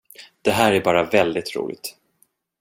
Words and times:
Det 0.41 0.51
här 0.51 0.73
är 0.73 0.83
bara 0.83 1.03
väldigt 1.03 1.55
roligt. 1.55 1.97